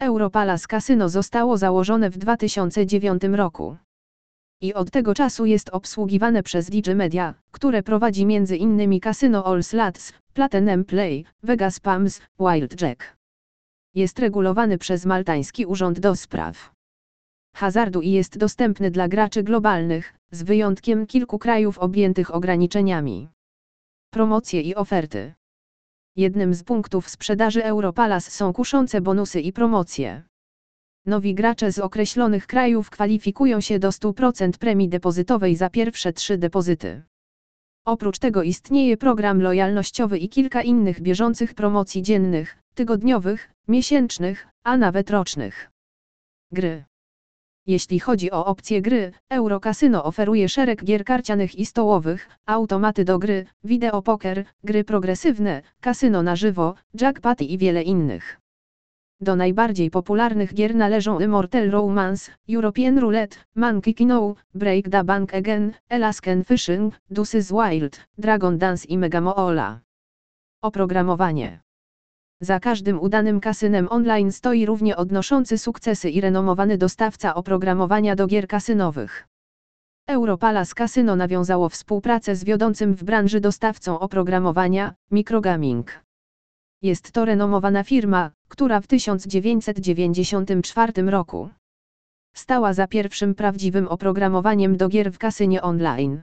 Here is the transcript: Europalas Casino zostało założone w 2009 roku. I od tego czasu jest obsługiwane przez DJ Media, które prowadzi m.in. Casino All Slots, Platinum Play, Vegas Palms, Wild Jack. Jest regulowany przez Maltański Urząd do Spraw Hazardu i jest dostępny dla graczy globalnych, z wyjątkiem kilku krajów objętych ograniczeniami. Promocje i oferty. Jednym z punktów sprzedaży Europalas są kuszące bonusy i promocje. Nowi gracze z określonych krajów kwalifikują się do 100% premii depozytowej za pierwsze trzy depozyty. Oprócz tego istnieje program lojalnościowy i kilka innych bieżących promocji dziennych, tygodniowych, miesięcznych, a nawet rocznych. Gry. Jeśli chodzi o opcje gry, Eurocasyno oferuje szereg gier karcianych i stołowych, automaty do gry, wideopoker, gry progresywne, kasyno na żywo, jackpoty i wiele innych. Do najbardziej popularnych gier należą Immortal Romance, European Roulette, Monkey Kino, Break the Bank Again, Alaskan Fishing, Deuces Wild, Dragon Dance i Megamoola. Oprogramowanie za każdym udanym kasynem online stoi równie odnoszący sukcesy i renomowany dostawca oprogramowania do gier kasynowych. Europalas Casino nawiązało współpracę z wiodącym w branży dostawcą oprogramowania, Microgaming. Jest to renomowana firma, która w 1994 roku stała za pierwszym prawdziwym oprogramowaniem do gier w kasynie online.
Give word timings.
Europalas 0.00 0.66
Casino 0.66 1.08
zostało 1.08 1.56
założone 1.56 2.10
w 2.10 2.18
2009 2.18 3.22
roku. 3.32 3.76
I 4.60 4.74
od 4.74 4.90
tego 4.90 5.14
czasu 5.14 5.46
jest 5.46 5.68
obsługiwane 5.68 6.42
przez 6.42 6.70
DJ 6.70 6.90
Media, 6.90 7.34
które 7.50 7.82
prowadzi 7.82 8.22
m.in. 8.22 9.00
Casino 9.00 9.46
All 9.46 9.62
Slots, 9.62 10.12
Platinum 10.34 10.84
Play, 10.84 11.24
Vegas 11.42 11.80
Palms, 11.80 12.20
Wild 12.38 12.82
Jack. 12.82 13.16
Jest 13.94 14.18
regulowany 14.18 14.78
przez 14.78 15.06
Maltański 15.06 15.66
Urząd 15.66 16.00
do 16.00 16.16
Spraw 16.16 16.72
Hazardu 17.56 18.00
i 18.00 18.10
jest 18.10 18.38
dostępny 18.38 18.90
dla 18.90 19.08
graczy 19.08 19.42
globalnych, 19.42 20.14
z 20.30 20.42
wyjątkiem 20.42 21.06
kilku 21.06 21.38
krajów 21.38 21.78
objętych 21.78 22.34
ograniczeniami. 22.34 23.28
Promocje 24.10 24.60
i 24.60 24.74
oferty. 24.74 25.34
Jednym 26.16 26.54
z 26.54 26.62
punktów 26.62 27.08
sprzedaży 27.08 27.64
Europalas 27.64 28.32
są 28.32 28.52
kuszące 28.52 29.00
bonusy 29.00 29.40
i 29.40 29.52
promocje. 29.52 30.22
Nowi 31.06 31.34
gracze 31.34 31.72
z 31.72 31.78
określonych 31.78 32.46
krajów 32.46 32.90
kwalifikują 32.90 33.60
się 33.60 33.78
do 33.78 33.88
100% 33.88 34.50
premii 34.58 34.88
depozytowej 34.88 35.56
za 35.56 35.70
pierwsze 35.70 36.12
trzy 36.12 36.38
depozyty. 36.38 37.02
Oprócz 37.86 38.18
tego 38.18 38.42
istnieje 38.42 38.96
program 38.96 39.42
lojalnościowy 39.42 40.18
i 40.18 40.28
kilka 40.28 40.62
innych 40.62 41.00
bieżących 41.00 41.54
promocji 41.54 42.02
dziennych, 42.02 42.58
tygodniowych, 42.74 43.50
miesięcznych, 43.68 44.46
a 44.64 44.76
nawet 44.76 45.10
rocznych. 45.10 45.70
Gry. 46.52 46.84
Jeśli 47.66 48.00
chodzi 48.00 48.30
o 48.30 48.46
opcje 48.46 48.82
gry, 48.82 49.12
Eurocasyno 49.30 50.04
oferuje 50.04 50.48
szereg 50.48 50.84
gier 50.84 51.04
karcianych 51.04 51.58
i 51.58 51.66
stołowych, 51.66 52.28
automaty 52.46 53.04
do 53.04 53.18
gry, 53.18 53.46
wideopoker, 53.64 54.44
gry 54.64 54.84
progresywne, 54.84 55.62
kasyno 55.80 56.22
na 56.22 56.36
żywo, 56.36 56.74
jackpoty 56.94 57.44
i 57.44 57.58
wiele 57.58 57.82
innych. 57.82 58.40
Do 59.20 59.36
najbardziej 59.36 59.90
popularnych 59.90 60.54
gier 60.54 60.74
należą 60.74 61.20
Immortal 61.20 61.70
Romance, 61.70 62.32
European 62.48 62.98
Roulette, 62.98 63.36
Monkey 63.54 63.94
Kino, 63.94 64.34
Break 64.54 64.88
the 64.90 65.04
Bank 65.04 65.34
Again, 65.34 65.72
Alaskan 65.88 66.44
Fishing, 66.44 66.94
Deuces 67.10 67.52
Wild, 67.52 68.06
Dragon 68.18 68.58
Dance 68.58 68.88
i 68.88 68.98
Megamoola. 68.98 69.80
Oprogramowanie 70.62 71.60
za 72.40 72.60
każdym 72.60 73.00
udanym 73.00 73.40
kasynem 73.40 73.88
online 73.90 74.32
stoi 74.32 74.66
równie 74.66 74.96
odnoszący 74.96 75.58
sukcesy 75.58 76.10
i 76.10 76.20
renomowany 76.20 76.78
dostawca 76.78 77.34
oprogramowania 77.34 78.16
do 78.16 78.26
gier 78.26 78.48
kasynowych. 78.48 79.28
Europalas 80.06 80.74
Casino 80.74 81.16
nawiązało 81.16 81.68
współpracę 81.68 82.36
z 82.36 82.44
wiodącym 82.44 82.94
w 82.94 83.04
branży 83.04 83.40
dostawcą 83.40 83.98
oprogramowania, 83.98 84.94
Microgaming. 85.10 86.04
Jest 86.82 87.12
to 87.12 87.24
renomowana 87.24 87.84
firma, 87.84 88.30
która 88.48 88.80
w 88.80 88.86
1994 88.86 91.02
roku 91.02 91.48
stała 92.34 92.72
za 92.72 92.86
pierwszym 92.86 93.34
prawdziwym 93.34 93.88
oprogramowaniem 93.88 94.76
do 94.76 94.88
gier 94.88 95.12
w 95.12 95.18
kasynie 95.18 95.62
online. 95.62 96.22